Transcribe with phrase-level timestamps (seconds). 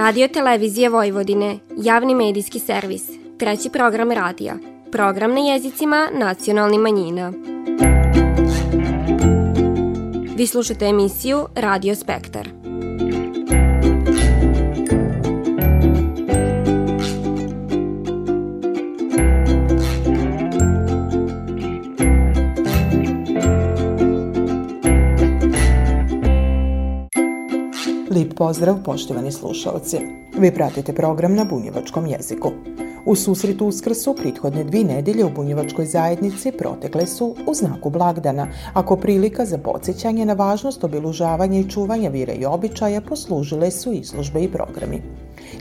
[0.00, 3.02] Radio Televizije Vojvodine, javni medijski servis,
[3.38, 4.54] treći program radija,
[4.92, 7.32] program na jezicima nacionalnih manjina.
[10.36, 12.59] Vi slušate emisiju Radio Spektar.
[28.40, 29.98] Pozdrav, poštovani slušalci.
[30.38, 32.52] Vi pratite program na bunjevačkom jeziku.
[33.04, 38.96] U susretu uskrsu prethodne dvi nedelje u bunjevačkoj zajednici protekle su u znaku blagdana, ako
[38.96, 44.52] prilika za podsjećanje na važnost obilužavanja i čuvanja vire i običaja poslužile su izložbe i
[44.52, 45.02] programi.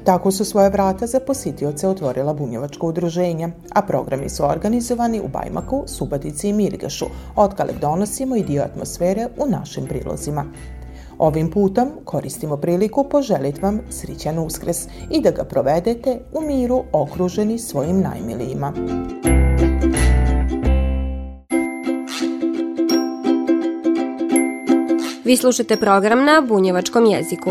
[0.03, 5.83] Tako su svoje vrata za posjetioce otvorila bunjevačko udruženja, a programi su organizovani u Bajmaku,
[5.87, 7.05] Subatici i Mirgašu,
[7.57, 10.45] kale donosimo i dio atmosfere u našim prilozima.
[11.19, 17.59] Ovim putom koristimo priliku poželit vam srićan uskres i da ga provedete u miru okruženi
[17.59, 18.73] svojim najmilijima.
[25.25, 27.49] Vi slušate program na bunjevačkom jeziku.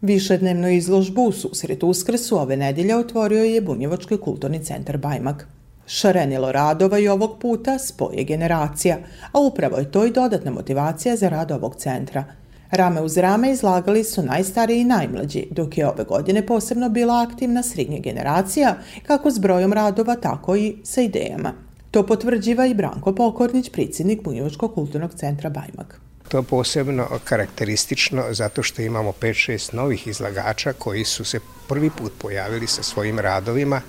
[0.00, 5.46] Višednevnu izložbu u susretu Uskresu ove nedelje otvorio je Bunjevački kulturni centar Bajmak.
[5.92, 8.98] Šarenilo radova i ovog puta spoje generacija,
[9.32, 12.24] a upravo je to i dodatna motivacija za rad ovog centra.
[12.70, 17.62] Rame uz rame izlagali su najstariji i najmlađi, dok je ove godine posebno bila aktivna
[17.62, 18.74] srednja generacija,
[19.06, 21.52] kako s brojom radova, tako i sa idejama.
[21.90, 26.09] To potvrđiva i Branko Pokornić, predsjednik Bunjevačkog kulturnog centra Bajmak.
[26.30, 32.12] To je posebno karakteristično zato što imamo 5-6 novih izlagača koji su se prvi put
[32.18, 33.80] pojavili sa svojim radovima,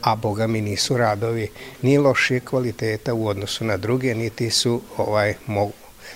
[0.00, 1.48] a boga mi nisu radovi
[1.82, 5.72] ni lošije kvaliteta u odnosu na druge, niti su ovaj mogu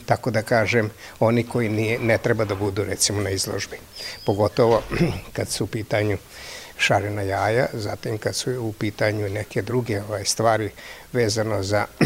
[0.07, 0.91] tako da kažem,
[1.21, 3.77] oni koji nije, ne treba da budu recimo na izložbi.
[4.27, 4.83] Pogotovo
[5.37, 6.19] kad su u pitanju
[6.79, 10.71] šarena jaja, zatim kad su u pitanju neke druge ovaj, stvari
[11.13, 11.87] vezano za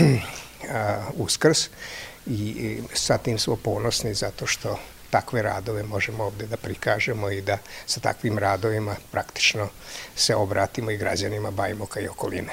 [0.72, 1.68] a, uskrs
[2.30, 4.78] i sa tim smo ponosni zato što
[5.10, 9.68] takve radove možemo ovde da prikažemo i da sa takvim radovima praktično
[10.16, 12.52] se obratimo i građanima Bajmoka i okoline.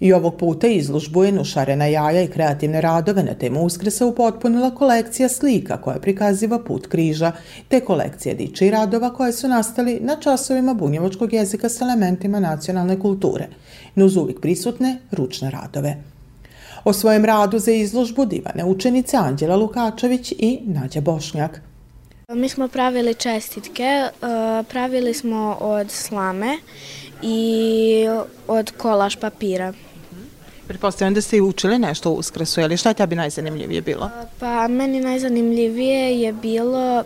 [0.00, 5.28] I ovog puta izložbu je nušarena jaja i kreativne radove na temu Uskrsa upotpunila kolekcija
[5.28, 7.32] slika koja prikaziva put križa,
[7.68, 13.00] te kolekcija diči i radova koje su nastali na časovima bunjevačkog jezika s elementima nacionalne
[13.00, 13.48] kulture,
[13.94, 16.15] nuz uvijek prisutne ručne radove.
[16.86, 21.60] O svojem radu za izložbu divane učenice Anđela Lukačević i Nađa Bošnjak.
[22.28, 24.10] Mi smo pravili čestitke, e,
[24.68, 26.58] pravili smo od slame
[27.22, 28.06] i
[28.48, 29.72] od kolaž papira.
[30.66, 34.06] Pretpostavljam da ste i učili nešto u uskresu, ali šta tebi najzanimljivije bilo?
[34.06, 37.04] E, pa meni najzanimljivije je bilo e,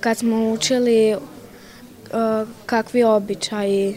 [0.00, 1.16] kad smo učili
[2.66, 3.96] kakvi običaji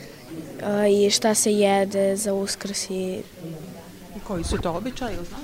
[0.89, 3.21] i šta se jede za uskrs i
[4.27, 5.41] Koji su to običaji, znaš?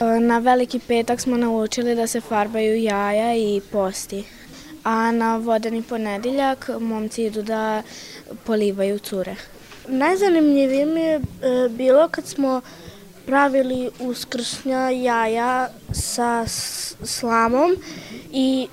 [0.00, 4.24] E, na veliki petak smo naučili da se farbaju jaja i posti.
[4.84, 7.82] A na vodeni ponediljak momci idu da
[8.44, 9.36] polivaju cure.
[9.88, 11.20] Najzanimljivije mi je e,
[11.68, 12.60] bilo kad smo
[13.26, 16.46] pravili uskrsnja jaja sa
[17.02, 17.76] slamom
[18.32, 18.68] i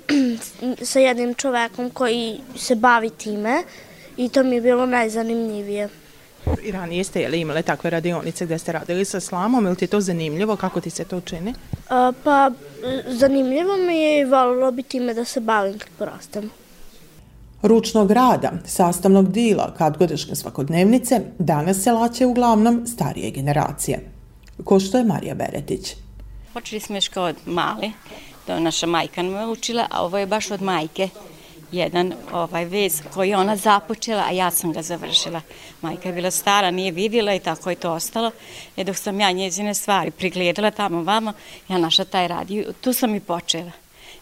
[0.90, 3.62] sa jednim čovekom koji se bavi time
[4.16, 5.88] i to mi je bilo najzanimljivije.
[6.62, 9.88] I ranije ste jeli, imali takve radionice gdje ste radili sa slamom, ili ti je
[9.88, 11.54] to zanimljivo, kako ti se to čini?
[11.88, 12.50] A, pa,
[13.06, 16.50] zanimljivo mi je i volilo bi time da se bavim kad porastem.
[17.62, 24.10] Ručnog rada, sastavnog dila kadgodišnje svakodnevnice, danas se laće uglavnom starije generacije.
[24.64, 25.94] Ko što je Marija Beretić?
[26.52, 27.92] Počeli smo još kao od mali,
[28.46, 31.08] to je naša majka nam učila, a ovo je baš od majke
[31.72, 35.40] jedan ovaj vez koji ona započela, a ja sam ga završila.
[35.82, 38.30] Majka je bila stara, nije vidjela i tako je to ostalo.
[38.76, 41.32] I dok sam ja njezine stvari prigledala tamo vama,
[41.68, 43.70] ja naša taj radi, tu sam i počela.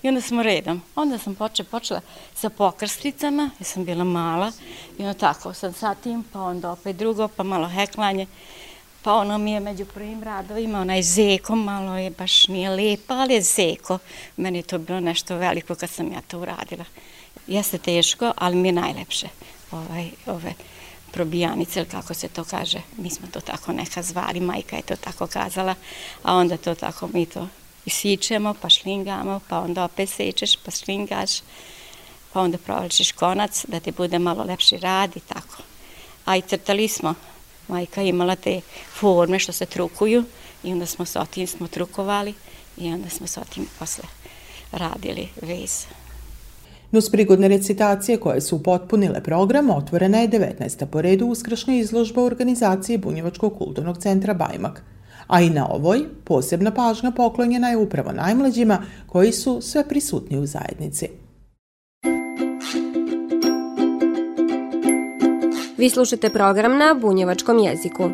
[0.03, 0.83] I onda smo redom.
[0.95, 2.01] Onda sam počela, počela
[2.35, 4.53] sa pokrsticama, ja sam bila mala.
[4.99, 8.27] I onda tako sam sa tim, pa onda opet drugo, pa malo heklanje.
[9.03, 13.35] Pa ono mi je među prvim radovima, onaj zeko, malo je baš nije lepa, ali
[13.35, 13.99] je zeko.
[14.37, 16.85] Meni je to bilo nešto veliko kad sam ja to uradila
[17.47, 19.29] jeste teško, ali mi je najlepše
[19.71, 20.55] ovaj, ove
[21.13, 24.97] probijanice, ili kako se to kaže, mi smo to tako neka zvali, majka je to
[24.97, 25.75] tako kazala,
[26.23, 27.49] a onda to tako mi to
[27.87, 31.31] isičemo, pa šlingamo, pa onda opet sečeš, pa šlingaš,
[32.33, 35.63] pa onda provlačiš konac da ti bude malo lepši rad i tako.
[36.25, 37.15] A i crtali smo,
[37.69, 38.61] majka imala te
[38.95, 40.25] forme što se trukuju
[40.65, 42.35] i onda smo s otim smo trukovali
[42.77, 44.05] i onda smo s otim posle
[44.73, 45.87] radili vez.
[46.95, 50.87] Nus prigodne recitacije koje su potpunile program, otvorena je 19.
[50.87, 54.83] po redu uskršnja izložba organizacije Bunjevačkog kulturnog centra Bajmak.
[55.27, 60.47] A i na ovoj posebna pažnja poklonjena je upravo najmlađima koji su sve prisutni u
[60.47, 61.09] zajednici.
[65.79, 68.11] Vi slušate program na bunjevačkom jeziku.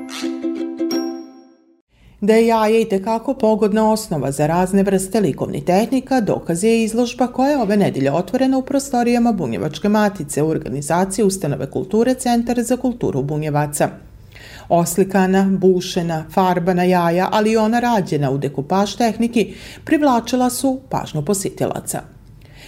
[2.21, 7.27] Da je jaje i tekako pogodna osnova za razne vrste likovnih tehnika, dokaz je izložba
[7.27, 12.77] koja je ove nedelje otvorena u prostorijama Bunjevačke matice u organizaciji Ustanove kulture Centar za
[12.77, 13.89] kulturu Bunjevaca.
[14.69, 22.03] Oslikana, bušena, farbana jaja, ali i ona rađena u dekupaž tehniki, privlačila su pažnju posjetilaca.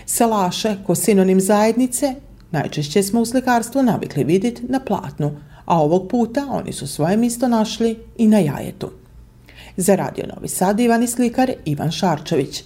[0.06, 2.14] Salaše, ko sinonim zajednice,
[2.50, 7.48] najčešće smo u slikarstvu navikli vidjeti na platnu, a ovog puta oni su svoje misto
[7.48, 9.01] našli i na jajetu.
[9.76, 12.64] Za Radio Novi Sad Ivan slikar Ivan Šarčević.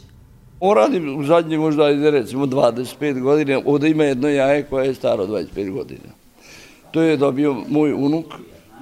[0.61, 3.61] Ovo radim u zadnje možda, recimo, 25 godina.
[3.67, 6.11] Ovdje ima jedno jaje koje je staro 25 godina.
[6.91, 8.27] To je dobio moj unuk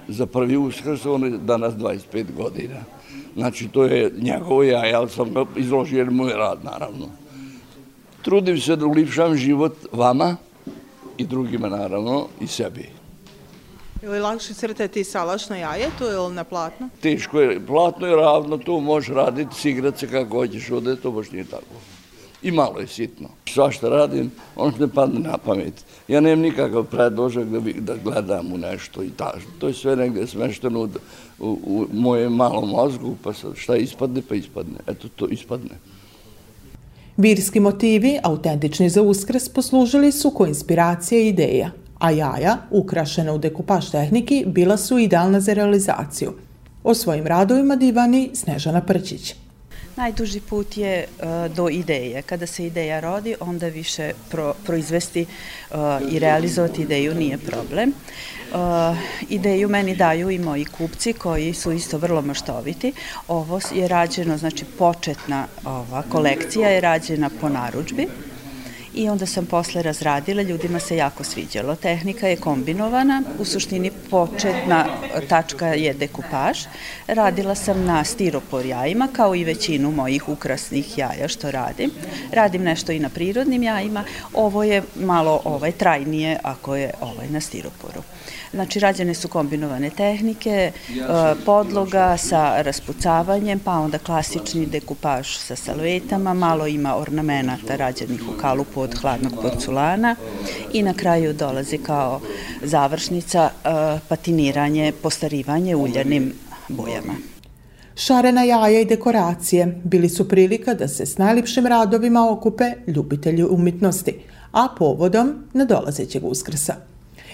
[0.09, 2.81] za prvi uskrs, on je danas 25 godina.
[3.35, 7.07] Znači, to je njegovo jaje, ali sam ga izložio jer moj rad, naravno.
[8.23, 10.37] Trudim se da ulipšam život vama
[11.19, 12.89] i drugima, naravno, i sebi.
[14.05, 16.89] Ili lakše crtati salaš na jajetu ili na platno?
[17.01, 21.31] Teško je, platno je ravno, to možeš raditi, sigrat se kako hoćeš, ovdje to baš
[21.31, 21.75] nije tako.
[22.43, 23.29] I malo je sitno.
[23.49, 25.85] Sva što radim, ono što ne padne na pamet.
[26.09, 30.27] Ja nemam nikakav predložak da, da gledam u nešto i ta, to je sve negdje
[30.27, 30.89] smešteno u,
[31.39, 34.79] u, u moje malom mozgu, pa sad šta ispadne, pa ispadne.
[34.87, 35.79] Eto, to ispadne.
[37.17, 41.71] Virski motivi, autentični za uskrs, poslužili su ko inspiracija i ideja
[42.05, 46.35] a jaja, ukrašena u dekupaž tehniki, bila su idealna za realizaciju.
[46.85, 49.35] O svojim radovima divani Snežana Prčić.
[49.97, 52.23] Najduži put je uh, do ideje.
[52.23, 55.77] Kada se ideja rodi, onda više pro, proizvesti uh,
[56.13, 57.93] i realizovati ideju nije problem.
[57.93, 58.59] Uh,
[59.29, 62.93] ideju meni daju i moji kupci koji su isto vrlo maštoviti.
[63.29, 68.09] Ovo je rađeno, znači početna ova kolekcija je rađena po naručbi
[68.95, 71.77] i onda sam posle razradila, ljudima se jako sviđalo.
[71.77, 74.87] Tehnika je kombinovana, u suštini početna
[75.29, 76.59] tačka je dekupaž.
[77.07, 81.91] Radila sam na stiropor jajima, kao i većinu mojih ukrasnih jaja što radim.
[82.33, 87.41] Radim nešto i na prirodnim jajima, ovo je malo ovaj trajnije ako je ovaj na
[87.41, 88.03] stiroporu.
[88.53, 90.73] Znači, rađene su kombinovane tehnike, e,
[91.45, 98.84] podloga sa raspucavanjem, pa onda klasični dekupaž sa salvetama, malo ima ornamenata rađenih u kalupu
[98.85, 100.17] od hladnog porculana
[100.73, 102.21] i na kraju dolazi kao
[102.63, 103.69] završnica e,
[104.09, 106.33] patiniranje, postarivanje uljanim
[106.69, 107.15] bojama.
[107.97, 114.19] Šarena jaja i dekoracije bili su prilika da se s najlipšim radovima okupe ljubitelji umjetnosti,
[114.53, 116.75] a povodom nadolazećeg uskrsa.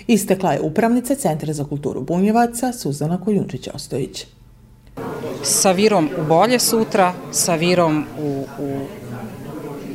[0.06, 4.25] Istekla je upravnica Centra za kulturu Bunjevaca Suzana Koljunčić-Ostojić.
[5.43, 8.81] Sa virom u bolje sutra, sa virom u, u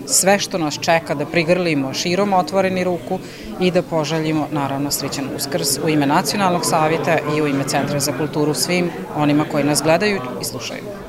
[0.07, 3.19] sve što nas čeka da prigrlimo širom otvoreni ruku
[3.59, 8.11] i da poželjimo naravno srećan uskrs u ime Nacionalnog savjeta i u ime Centra za
[8.17, 11.04] kulturu svim onima koji nas gledaju i slušaju.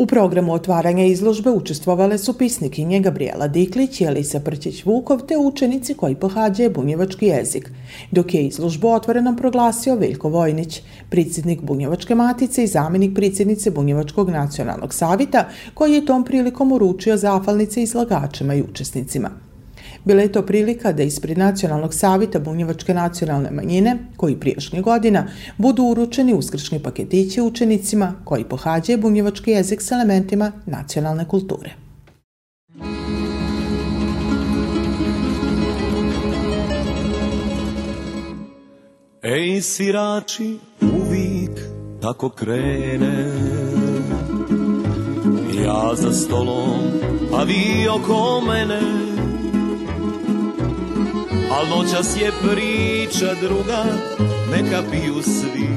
[0.00, 6.14] U programu otvaranja izložbe učestvovale su pisnikinje Gabriela Diklić i Elisa Prćić-Vukov te učenici koji
[6.14, 7.70] pohađaju bunjevački jezik,
[8.10, 14.94] dok je izložbu otvorenom proglasio Veljko Vojnić, predsjednik Bunjevačke matice i zamjenik predsjednice Bunjevačkog nacionalnog
[14.94, 19.49] savita, koji je tom prilikom uručio zafalnice izlagačima i učesnicima.
[20.04, 25.26] Bila je to prilika da ispred Nacionalnog savita Bunjevačke nacionalne manjine, koji priješnje godina,
[25.56, 31.70] budu uručeni uskršnji paketići učenicima koji pohađaju bunjevački jezik s elementima nacionalne kulture.
[39.22, 41.60] Ej, sirači, uvijek
[42.02, 43.32] tako krene
[45.64, 46.80] Ja za stolom,
[47.34, 49.09] a vi oko mene
[51.30, 53.84] Al noćas je priča druga,
[54.50, 55.68] neka piju svi.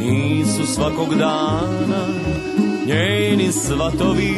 [0.00, 2.06] Nisu svakog dana
[2.86, 4.36] njeni svatovi,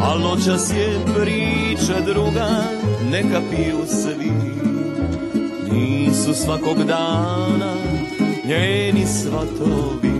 [0.00, 2.48] al noćas je priča druga,
[3.10, 4.32] neka piju svi.
[5.72, 7.74] Nisu svakog dana
[8.44, 10.17] njeni svatovi.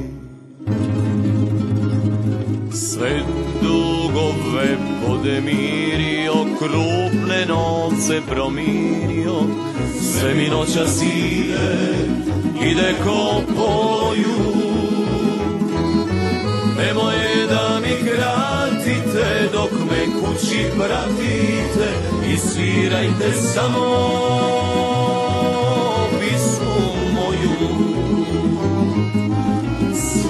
[2.80, 3.22] Sve
[3.62, 9.34] dugove podemirio, krupne novce promirio,
[10.00, 11.88] sve mi noća sile
[12.70, 14.38] ide ko poju.
[16.78, 21.88] Nemoje da mi kratite dok me kući pratite
[22.32, 24.87] i svirajte samo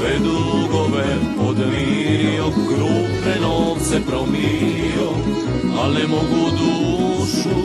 [0.09, 1.05] Sve dugove
[1.37, 5.11] podmirio, krupne novce promirio,
[5.79, 7.59] ali ne mogu dušu,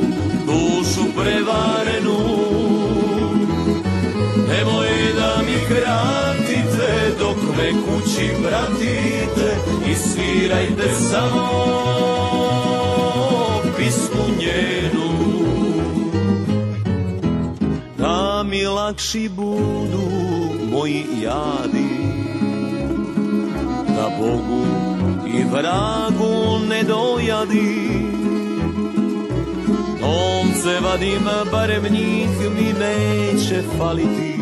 [0.45, 2.19] dušu prevarenu.
[4.47, 9.57] Nemoj da mi kratite dok me kući vratite
[9.91, 11.49] i svirajte samo
[13.77, 15.13] pismu njenu.
[17.97, 20.33] Da mi lakši budu
[20.71, 21.82] moji jadi,
[23.95, 24.65] da Bogu
[25.27, 28.13] i vragu ne dojadi.
[30.01, 34.39] Novce vadim, barem njih mi neće faliti,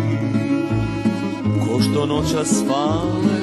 [1.65, 3.41] ko što noća spale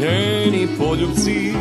[0.00, 1.52] njeni poljubci.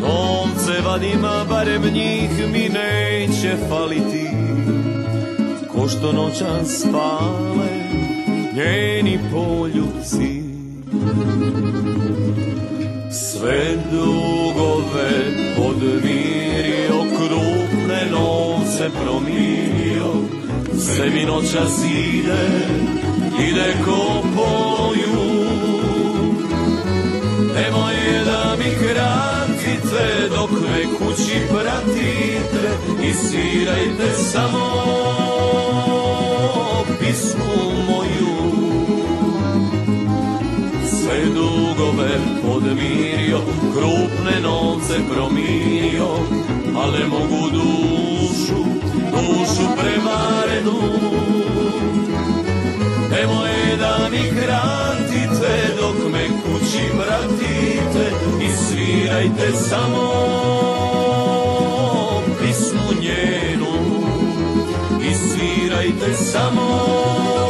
[0.00, 4.30] Novce vadim, barem njih mi neće faliti,
[5.72, 7.84] ko što noća spale
[8.56, 10.33] njeni poljubci.
[13.10, 15.10] Sve dugove
[15.56, 20.12] podmirio, krupne novce promirio,
[20.78, 22.48] sebi noćas ide,
[23.48, 25.44] ide ko poju.
[27.54, 32.68] Nemoj da mi kratite, dok me kući pratite
[33.08, 35.23] i svirajte samo
[41.14, 42.10] Sve dugove
[42.42, 43.38] podmirio,
[43.74, 46.08] krupne novce promirio,
[46.76, 48.64] ali mogu dušu,
[49.12, 50.78] dušu prevarenu.
[53.10, 60.12] Nemoj da mi kratite, dok me kući vratite i svirajte samo
[62.40, 63.74] pismu njenu.
[65.10, 67.43] I svirajte samo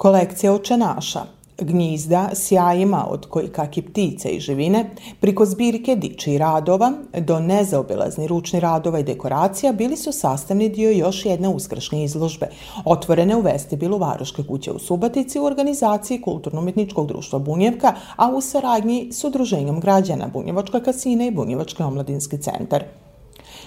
[0.00, 1.20] Kolekcija očenaša,
[1.58, 4.90] gnjizda s jajima od koji kaki ptice i živine,
[5.20, 11.26] priko zbirke diči radova do nezaobilazni ručni radova i dekoracija bili su sastavni dio još
[11.26, 12.48] jedne uskršnje izložbe,
[12.84, 19.12] otvorene u vestibilu Varoške kuće u Subatici u organizaciji Kulturno-umjetničkog društva Bunjevka, a u saradnji
[19.12, 22.84] s udruženjem građana Bunjevačka kasina i Bunjevački omladinski centar.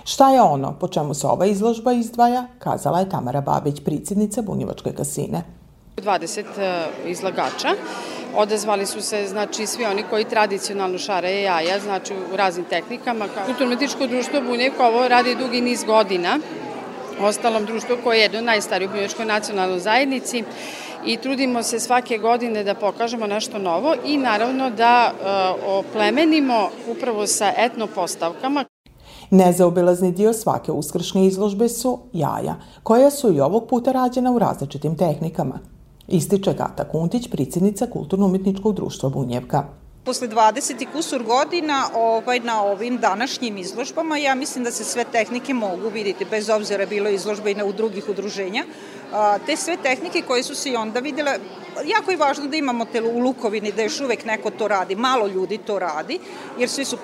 [0.04, 4.92] Šta je ono po čemu se ova izložba izdvaja, kazala je Tamara Babić, predsjednica Bunjevačke
[4.92, 5.63] kasine.
[5.98, 7.70] 20 e, izlagača.
[8.36, 13.26] Odazvali su se znači svi oni koji tradicionalno šare jaja, znači u raznim tehnikama.
[13.46, 16.40] Kulturno-metičko društvo Bunjekovo radi dugi niz godina.
[17.22, 20.44] Ostalom društvo koje je jedno najstarije u Bunjevčkoj nacionalnoj zajednici
[21.06, 25.26] i trudimo se svake godine da pokažemo nešto novo i naravno da e,
[25.68, 28.66] oplemenimo upravo sa etno postavkama.
[29.30, 34.98] Nezaobilazni dio svake uskršnje izložbe su jaja, koja su i ovog puta rađena u različitim
[34.98, 35.73] tehnikama.
[36.14, 39.64] Ističe Gata Kuntić, pricjednica Kulturno-umjetničkog društva Bunjevka.
[40.06, 45.54] Posle 20 kusur godina ovaj, na ovim današnjim izložbama, ja mislim da se sve tehnike
[45.54, 48.64] mogu vidjeti, bez obzira bilo izložba i na, u drugih udruženja.
[49.14, 51.32] A, te sve tehnike koje su se i onda vidjela,
[51.86, 55.28] jako je važno da imamo te u Lukovini, da još uvek neko to radi, malo
[55.28, 56.20] ljudi to radi,
[56.60, 56.98] jer svi su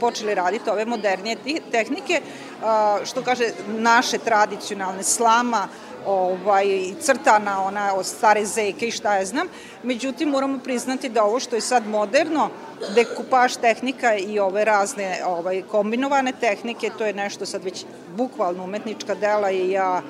[0.00, 1.36] počeli raditi ove modernije
[1.70, 2.20] tehnike,
[2.62, 5.68] a, što kaže naše tradicionalne slama,
[6.06, 9.48] ovaj, crtana ona od stare zeke i šta ja znam.
[9.82, 12.50] Međutim, moramo priznati da ovo što je sad moderno,
[12.94, 17.84] dekupaž tehnika i ove razne ovaj, kombinovane tehnike, to je nešto sad već
[18.16, 20.02] bukvalno umetnička dela i ja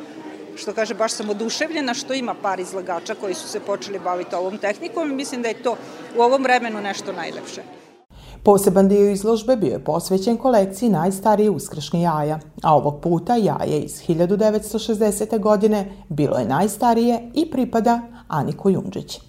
[0.56, 4.58] što kaže, baš sam oduševljena što ima par izlagača koji su se počeli baviti ovom
[4.58, 5.76] tehnikom i mislim da je to
[6.16, 7.62] u ovom vremenu nešto najlepše.
[8.44, 14.02] Poseban dio izložbe bio je posvećen kolekciji najstarije uskršnje jaja, a ovog puta jaje iz
[14.08, 15.40] 1960.
[15.40, 19.20] godine bilo je najstarije i pripada Ani Kojundžić.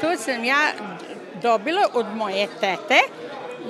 [0.00, 0.56] To sam ja
[1.42, 2.98] dobila od moje tete,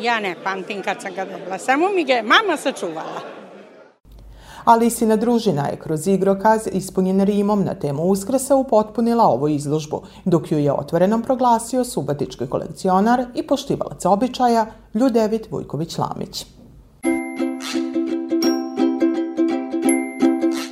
[0.00, 3.43] ja ne pamtim kad sam ga dobila, samo mi ga je mama sačuvala.
[4.64, 10.58] Alisina družina je kroz igrokaz ispunjen rimom na temu Uskrsa upotpunila ovu izložbu, dok ju
[10.58, 16.44] je otvorenom proglasio subatički kolekcionar i poštivalac običaja Ljudevit Vujković-Lamić.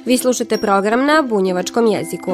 [0.07, 2.31] Vi slušate program na bunjevačkom jeziku.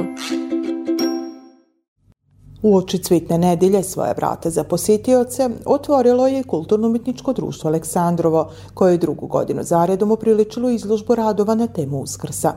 [2.69, 8.99] U oči cvitne nedelje svoje vrate za posjetioce otvorilo je Kulturno-umjetničko društvo Aleksandrovo, koje je
[8.99, 12.53] drugu godinu zaredom upriličilo izložbu radova na temu Uskrsa.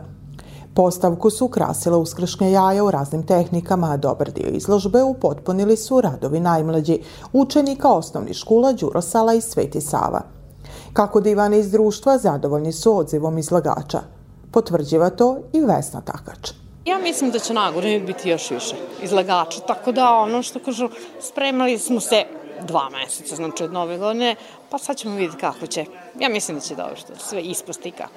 [0.74, 6.40] Postavku su krasila uskršnje jaja u raznim tehnikama, a dobar dio izložbe upotpunili su radovi
[6.40, 7.00] najmlađi,
[7.34, 10.22] učenika osnovnih škola Đurosala i Sveti Sava.
[10.94, 14.00] Kako divane iz društva zadovoljni su odzivom izlagača.
[14.52, 16.61] Potvrđiva to i Vesna Takač.
[16.86, 21.78] Ja mislim da će nagore biti još više izlagača, tako da ono što kažu, spremali
[21.78, 22.24] smo se
[22.68, 24.36] dva meseca, znači od nove godine,
[24.70, 25.86] pa sad ćemo vidjeti kako će.
[26.20, 28.14] Ja mislim da će dobro što sve ispasti i kako.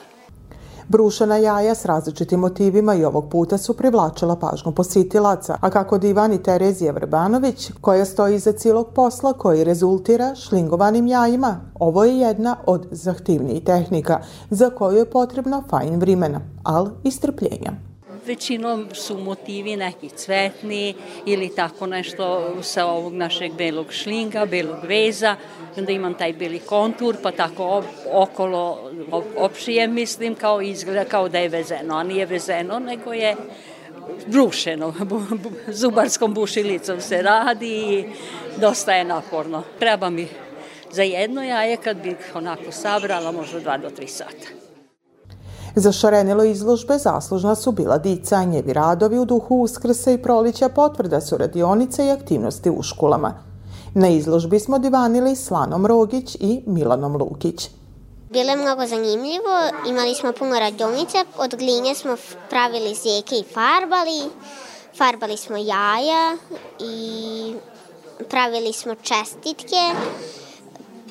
[0.89, 6.43] Brušena jaja s različitim motivima i ovog puta su privlačila pažnju posjetilaca, a kako divani
[6.43, 12.87] Terezija Vrbanović, koja stoji iza cijelog posla koji rezultira šlingovanim jajima, ovo je jedna od
[12.91, 17.94] zahtivnijih tehnika za koju je potrebno fajn vrimena, ali i strpljenja
[18.27, 20.95] većinom su motivi neki cvetni
[21.27, 25.37] ili tako nešto sa ovog našeg belog šlinga, belog veza,
[25.77, 28.91] onda imam taj beli kontur, pa tako okolo
[29.37, 33.37] opšijem, mislim, kao izgleda kao da je vezeno, a nije vezeno, nego je
[34.27, 34.95] brušeno,
[35.81, 38.05] zubarskom bušilicom se radi i
[38.61, 39.63] dosta je naporno.
[39.79, 40.29] Treba mi
[40.91, 44.64] za jedno jaje kad bih onako sabrala možda dva do tri sata.
[45.77, 51.21] Za šarenilo izložbe zaslužna su bila dica, njevi radovi u duhu uskrsa i prolića potvrda
[51.21, 53.35] su radionice i aktivnosti u školama.
[53.95, 57.71] Na izložbi smo divanili Slanom Rogić i Milanom Lukić.
[58.31, 59.55] Bilo je mnogo zanimljivo,
[59.89, 62.17] imali smo puno radionice, od gline smo
[62.51, 64.31] pravili zeke i farbali,
[64.99, 66.37] farbali smo jaja
[66.81, 67.55] i
[68.31, 69.85] pravili smo čestitke,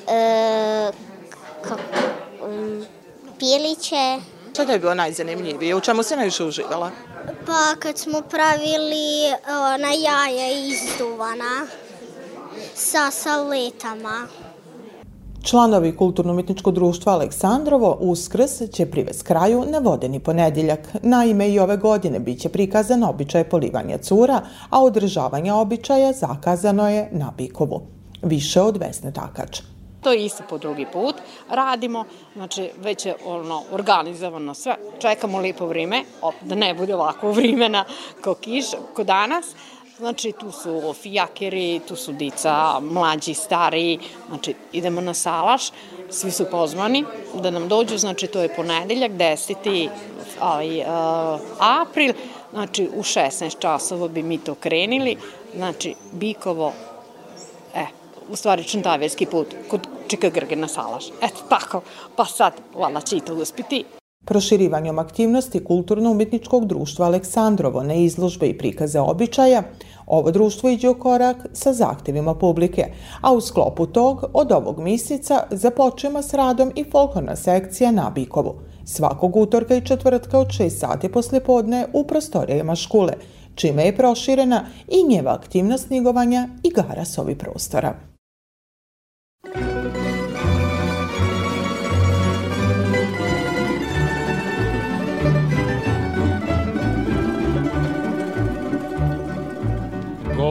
[0.08, 0.90] e,
[1.62, 1.80] kako,
[2.46, 2.84] um,
[3.38, 4.18] piliće,
[4.54, 5.74] Šta je bilo najzanimljivije?
[5.74, 6.90] U čemu se najviše uživala?
[7.46, 9.32] Pa kad smo pravili
[9.74, 11.66] ona jaja izduvana
[12.74, 14.26] sa saletama.
[15.42, 20.80] Članovi Kulturno-umetničkog društva Aleksandrovo uskrs će privez kraju na vodeni ponedjeljak.
[21.02, 27.08] Naime, i ove godine bit će prikazan običaj polivanja cura, a održavanje običaja zakazano je
[27.12, 27.80] na Bikovu.
[28.22, 29.73] Više od Vesne Takač.
[30.04, 31.14] To je isto po drugi put.
[31.50, 34.76] Radimo, znači već je ono, organizovano sve.
[34.98, 36.04] Čekamo lipo vrijeme,
[36.40, 37.84] da ne bude ovako vrimena
[38.24, 38.64] ko kiš,
[38.94, 39.54] ko danas.
[39.98, 45.70] Znači, tu su fijakeri, tu su dica, mlađi, stari, znači, idemo na salaš,
[46.10, 47.04] svi su pozvani
[47.42, 49.88] da nam dođu, znači, to je ponedeljak, 10.
[50.40, 50.86] Ovaj, uh,
[51.58, 52.12] april,
[52.52, 55.16] znači, u 16 časova bi mi to krenili,
[55.56, 56.72] znači, Bikovo,
[57.74, 57.86] e,
[58.28, 61.04] u stvari Čantavijski put, kod Čika Grgena Salaš.
[61.22, 61.80] Eto tako,
[62.16, 63.84] pa sad, vala će i to uspiti.
[64.24, 69.62] Proširivanjem aktivnosti Kulturno-umjetničkog društva Aleksandrovo na izložbe i prikaze običaja,
[70.06, 72.86] ovo društvo iđe u korak sa zahtjevima publike,
[73.20, 78.54] a u sklopu tog od ovog mjeseca započema s radom i folklorna sekcija na Bikovu.
[78.84, 83.12] Svakog utorka i četvrtka od 6 sati posle podne u prostorijama škole,
[83.54, 88.13] čime je proširena i njeva aktivnost snigovanja i gara s ovih prostora.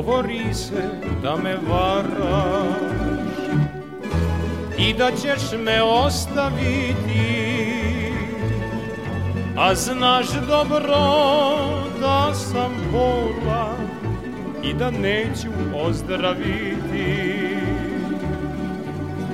[0.05, 0.89] Govori se
[1.21, 2.93] da me varaš
[4.77, 7.43] I da ćeš me ostaviti.
[9.57, 10.97] A znaš dobro
[12.01, 13.75] da sam bola
[14.63, 17.33] I da neću ozdraviti.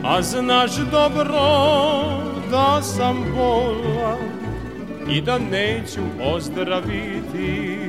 [0.04, 1.42] A znaš dobro
[2.52, 4.18] da sam bola
[5.10, 6.02] I da neću
[6.36, 7.89] ozdraviti.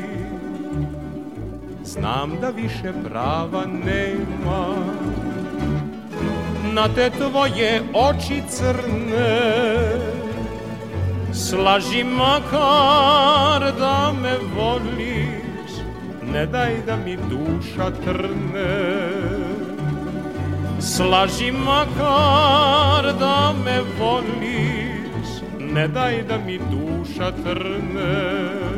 [1.91, 4.67] Znam da više prava nema.
[6.73, 9.61] Na te tvoje oči crne
[11.33, 15.73] Slaži makar da me voliš
[16.33, 19.11] Ne daj da mi duša trne.
[20.81, 28.70] Slaži makar da me voliš Ne daj da mi duša trne.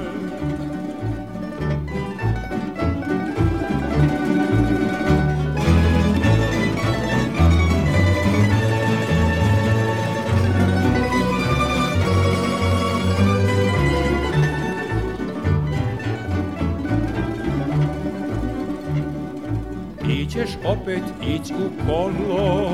[20.43, 22.71] Ćeš opet ić u kolo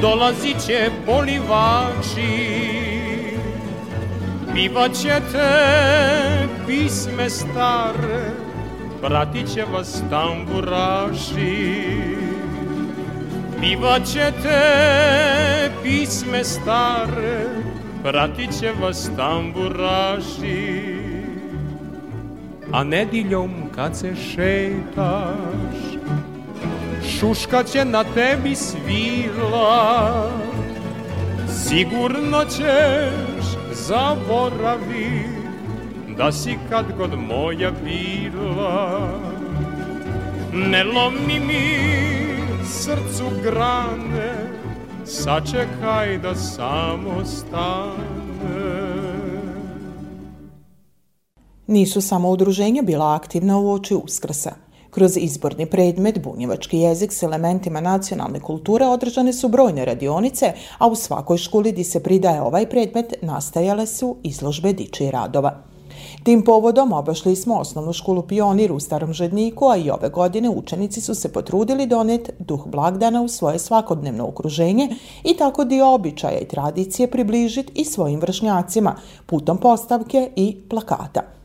[0.00, 2.62] Dolazit će polivači
[4.54, 8.30] Pivat će te pisme stare
[9.02, 11.86] Pratit će vas tamburaši
[13.60, 17.62] Pivat će te pisme stare
[18.02, 20.81] pratit će vas tamburaši.
[22.72, 25.76] A nediljom kad se šetaš,
[27.18, 30.30] šuška će na tebi svila,
[31.48, 35.42] sigurno ćeš zaboravi
[36.16, 39.08] da si kad god moja bila.
[40.52, 41.78] Ne lomi mi
[42.64, 44.34] srcu grane,
[45.04, 48.91] sačekaj da samo stane.
[51.72, 54.50] Nisu samo udruženja bila aktivna u oči Uskrsa.
[54.90, 60.94] Kroz izborni predmet bunjevački jezik s elementima nacionalne kulture održane su brojne radionice, a u
[60.94, 65.62] svakoj školi di se pridaje ovaj predmet nastajale su izložbe diči radova.
[66.22, 71.00] Tim povodom obašli smo osnovnu školu Pionir u Starom Žedniku, a i ove godine učenici
[71.00, 74.88] su se potrudili donet duh blagdana u svoje svakodnevno okruženje
[75.24, 81.41] i tako dio običaja i tradicije približiti i svojim vršnjacima putom postavke i plakata.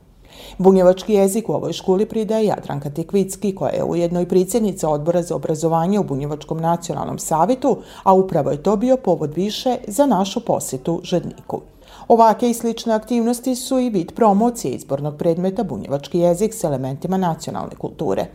[0.57, 5.35] Bunjevački jezik u ovoj školi pridaje Jadranka Tikvicki, koja je ujedno i predsjednica odbora za
[5.35, 11.01] obrazovanje u Bunjevačkom nacionalnom savjetu, a upravo je to bio povod više za našu posjetu
[11.03, 11.61] Žedniku.
[12.07, 17.75] Ovake i slične aktivnosti su i vid promocije izbornog predmeta bunjevački jezik s elementima nacionalne
[17.75, 18.25] kulture.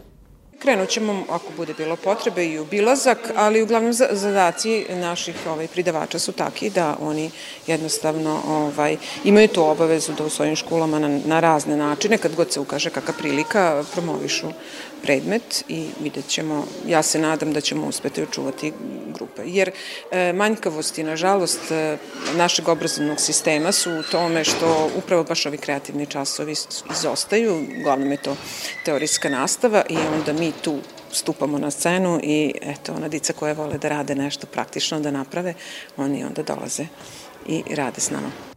[0.63, 6.19] Krenut ćemo, ako bude bilo potrebe, i u bilazak, ali uglavnom zadaci naših ovaj, pridavača
[6.19, 7.31] su taki da oni
[7.67, 12.53] jednostavno ovaj, imaju tu obavezu da u svojim školama na, na razne načine, kad god
[12.53, 14.47] se ukaže kakva prilika, promovišu
[15.03, 18.73] predmet i vidjet ćemo, ja se nadam da ćemo uspeti očuvati
[19.15, 19.43] grupe.
[19.45, 19.71] Jer
[20.11, 21.97] e, manjkavosti, nažalost, e,
[22.37, 26.55] našeg obrazovnog sistema su u tome što upravo baš ovi kreativni časovi
[26.91, 28.37] izostaju, uglavnom je to
[28.85, 30.79] teorijska nastava i onda mi tu
[31.13, 35.55] stupamo na scenu i eto, ona dica koje vole da rade nešto praktično da naprave,
[35.97, 36.87] oni onda dolaze
[37.47, 38.52] i rade s nama.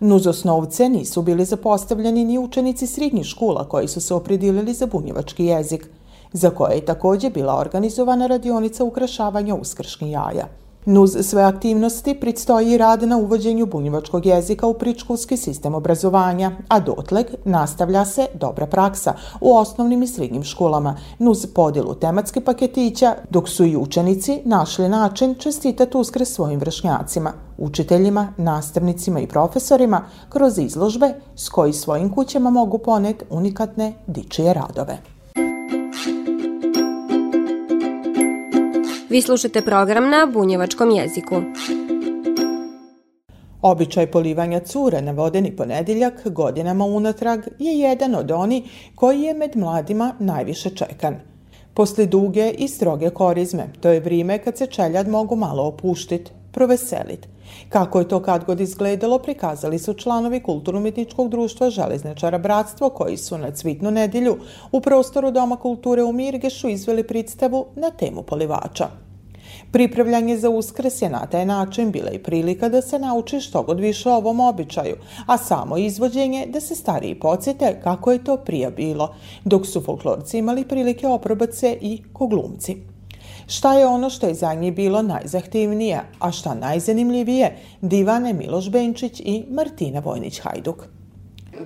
[0.00, 5.44] Nuz osnovce nisu bili zapostavljeni ni učenici srednjih škola koji su se opredilili za bunjevački
[5.44, 5.88] jezik,
[6.32, 10.48] za koje je također bila organizovana radionica ukrašavanja uskršnjih jaja.
[10.86, 17.26] Nuz sve aktivnosti predstoji rad na uvođenju bunjevačkog jezika u pričkulski sistem obrazovanja, a dotleg
[17.44, 23.64] nastavlja se dobra praksa u osnovnim i srednjim školama, nuz podjelu tematske paketića, dok su
[23.64, 31.48] i učenici našli način čestitati uskre svojim vršnjacima, učiteljima, nastavnicima i profesorima kroz izložbe s
[31.48, 34.98] koji svojim kućama mogu poneti unikatne dičije radove.
[39.10, 41.34] Vi slušate program na bunjevačkom jeziku.
[43.62, 49.56] Običaj polivanja cure na vodeni ponedjeljak godinama unatrag je jedan od oni koji je med
[49.56, 51.16] mladima najviše čekan.
[51.74, 57.28] Posle duge i stroge korizme, to je vrijeme kad se čeljad mogu malo opuštit, proveselit.
[57.68, 63.38] Kako je to kad god izgledalo, prikazali su članovi Kulturno-umjetničkog društva Železničara Bratstvo, koji su
[63.38, 64.36] na cvitnu nedjelju
[64.72, 68.88] u prostoru Doma kulture u Mirgešu izveli predstavu na temu polivača.
[69.72, 73.80] Pripravljanje za uskres je na taj način bila i prilika da se nauči što god
[73.80, 78.70] više o ovom običaju, a samo izvođenje da se stariji podsjete kako je to prije
[78.70, 82.89] bilo, dok su folklorci imali prilike oprobati se i koglumci.
[83.50, 89.20] Šta je ono što je za njih bilo najzahtevnije, a šta najzanimljivije, divane Miloš Benčić
[89.20, 90.74] i Martina Vojnić-Hajduk.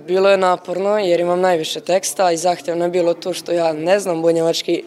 [0.07, 3.99] Bilo je naporno jer imam najviše teksta i zahtevno je bilo to što ja ne
[3.99, 4.83] znam bunjevački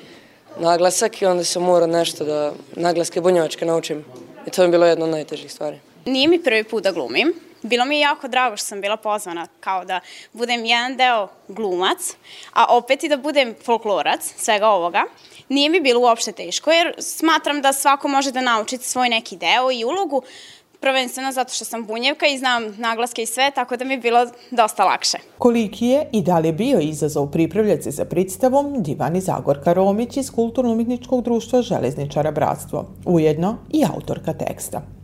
[0.61, 4.05] naglasak i onda sam morao nešto da naglaske bunjevačke naučim.
[4.47, 5.79] I to je bilo jedno od najtežih stvari.
[6.07, 7.33] Nije mi prvi put da glumim.
[7.63, 10.01] Bilo mi je jako drago što sam bila pozvana kao da
[10.33, 12.17] budem jedan deo glumac,
[12.53, 15.03] a opet i da budem folklorac svega ovoga.
[15.49, 19.73] Nije mi bilo uopšte teško jer smatram da svako može da nauči svoj neki deo
[19.73, 20.23] i ulogu,
[20.81, 24.27] prvenstveno zato što sam bunjevka i znam naglaske i sve, tako da mi je bilo
[24.51, 25.19] dosta lakše.
[25.39, 30.17] Koliki je i da li je bio izazov pripravljati se za predstavom Divani Zagorka Romić
[30.17, 34.98] iz Kulturno-umjetničkog društva Železničara Bratstvo, ujedno i autorka teksta.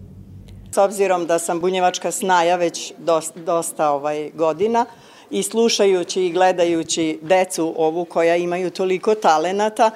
[0.75, 4.87] S obzirom da sam bunjevačka snaja već dosta, dosta ovaj godina
[5.31, 9.91] i slušajući i gledajući decu ovu koja imaju toliko talenata,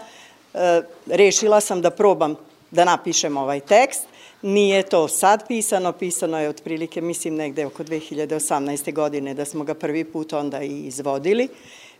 [0.55, 2.35] e, rešila sam da probam
[2.71, 4.07] da napišem ovaj tekst–
[4.43, 8.93] Nije to sad pisano, pisano je otprilike, mislim, negde oko 2018.
[8.93, 11.49] godine da smo ga prvi put onda i izvodili.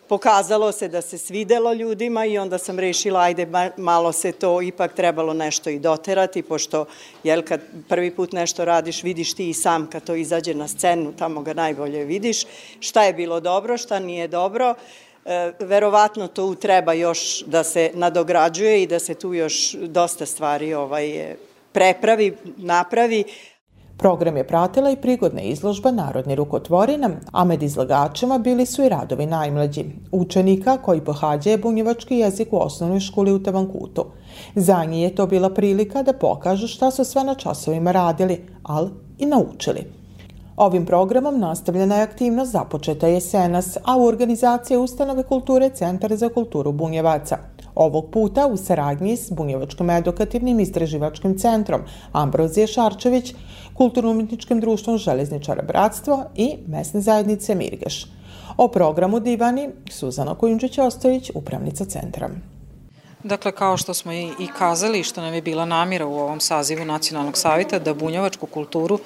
[0.09, 4.95] Pokazalo se da se svidelo ljudima i onda sam rešila, ajde, malo se to ipak
[4.95, 6.87] trebalo nešto i doterati, pošto,
[7.25, 11.13] jel, kad prvi put nešto radiš, vidiš ti i sam kad to izađe na scenu,
[11.19, 12.45] tamo ga najbolje vidiš,
[12.81, 14.75] šta je bilo dobro, šta nije dobro,
[15.25, 20.75] e, verovatno to treba još da se nadograđuje i da se tu još dosta stvari
[20.75, 21.37] ovaj,
[21.73, 23.25] prepravi, napravi.
[23.99, 29.27] Program je pratila i prigodna izložba Narodni rukotvorina, a med izlagačima bili su i radovi
[29.27, 34.05] najmlađi, učenika koji pohađaju bunjevački jezik u osnovnoj školi u Tavankutu.
[34.55, 38.91] Za njih je to bila prilika da pokažu šta su sve na časovima radili, ali
[39.19, 39.85] i naučili.
[40.57, 46.73] Ovim programom nastavljena je aktivnost započeta jesenas, a u organizaciji ustanove kulture Centar za kulturu
[46.73, 47.39] Bunjevaca.
[47.79, 53.35] Ovog puta u saradnji s Bunjevačkim edukativnim istraživačkim centrom Ambrozije Šarčević,
[53.75, 58.07] Kulturno-umjetničkim društvom Železničara Bratstvo i mesne zajednice Mirgeš.
[58.57, 62.31] O programu divani Suzana Kojunđić-Ostojić, upravnica centra.
[63.23, 66.85] Dakle, kao što smo i, i kazali, što nam je bila namjera u ovom sazivu
[66.85, 68.99] Nacionalnog savjeta, da bunjevačku kulturu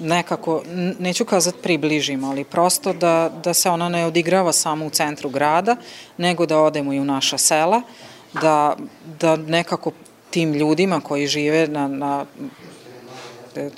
[0.00, 0.62] nekako,
[0.98, 5.76] neću kazati približimo, ali prosto da, da se ona ne odigrava samo u centru grada,
[6.16, 7.82] nego da odemo i u naša sela,
[8.32, 8.76] da,
[9.20, 9.92] da nekako
[10.30, 12.24] tim ljudima koji žive na, na,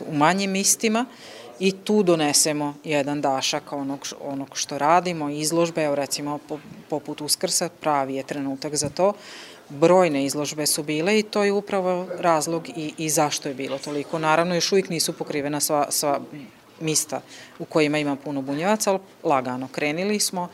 [0.08, 1.06] u manjim mistima
[1.58, 6.38] i tu donesemo jedan dašak onog, onog što radimo, izložbe, evo recimo
[6.88, 9.12] poput Uskrsa, pravi je trenutak za to,
[9.80, 14.18] brojne izložbe su bile i to je upravo razlog i, i zašto je bilo toliko.
[14.18, 16.20] Naravno, još uvijek nisu pokrivena sva, sva
[16.80, 17.20] mista
[17.58, 20.48] u kojima ima puno bunjevaca, ali lagano krenili smo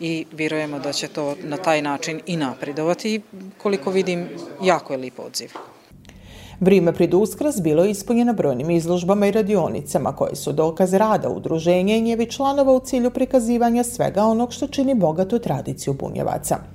[0.00, 3.20] i vjerujemo da će to na taj način i napredovati.
[3.62, 4.28] Koliko vidim,
[4.62, 5.50] jako je lip odziv.
[6.60, 11.96] Vrime pred uskras bilo je ispunjeno brojnim izložbama i radionicama koje su dokaz rada udruženja
[11.96, 16.73] i njevi članova u cilju prikazivanja svega onog što čini bogatu tradiciju bunjevaca.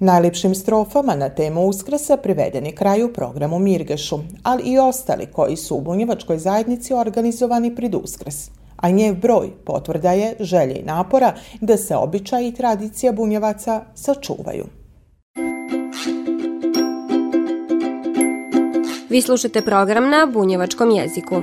[0.00, 5.80] Najljepšim strofama na temu uskrsa privedeni kraju programu Mirgešu, ali i ostali koji su u
[5.80, 8.50] bunjevačkoj zajednici organizovani pred Uskrs.
[8.76, 14.64] A njev broj potvrda je želje i napora da se običaj i tradicija bunjevaca sačuvaju.
[19.10, 21.34] Vi slušate program na bunjevačkom jeziku.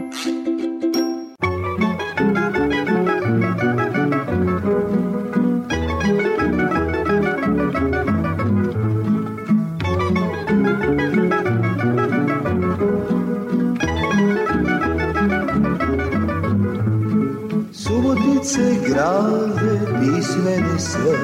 [18.96, 21.18] Grade, ti si sve,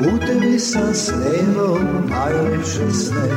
[0.00, 3.28] u tebi sam snelo najlepše sne.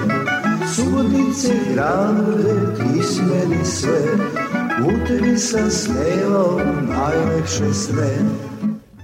[0.75, 3.99] Subotice grade, ti si sve,
[4.85, 8.09] u tebi sam snelo najlepše sne.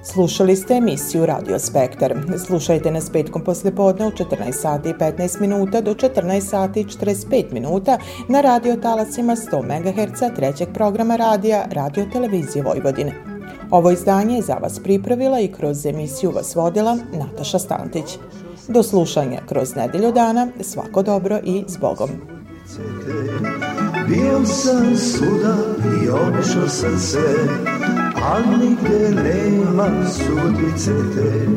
[0.03, 2.13] Slušali ste emisiju Radio Spektar.
[2.45, 7.53] Slušajte nas petkom poslijepodne u 14 sati i 15 minuta do 14 sati i 45
[7.53, 7.97] minuta
[8.29, 13.32] na radio talasima 100 MHz trećeg programa radija Radio Televizije Vojvodine.
[13.73, 18.17] Ovo izdanje je za vas pripravila i kroz emisiju vas vodila Nataša Stantić.
[18.67, 22.09] Do slušanja kroz nedelju dana, svako dobro i zbogom.
[24.07, 25.55] Bio sam svuda
[26.03, 27.47] i obišao sam se,
[28.23, 31.47] ali nigde nema sudice te.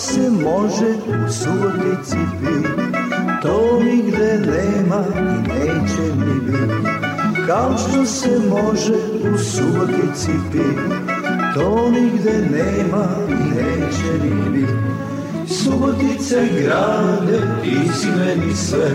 [0.00, 0.86] Se može
[1.26, 2.66] u subotici pit,
[3.42, 6.70] to nigde nema i neće ni bit.
[7.46, 8.94] Kao što se može
[9.34, 10.78] u subotici pit,
[11.54, 14.70] to nigde nema i neće ni bit.
[15.48, 18.90] Subotice grade, ti si meni sve,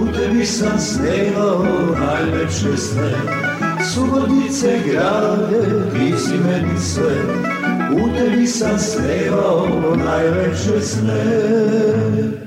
[0.00, 1.66] u tebi sam snevao
[2.00, 3.14] najlepše sne.
[3.94, 7.49] Subotice grade, ti si meni sve,
[7.92, 12.39] u tebi sam snevao najlepše sne.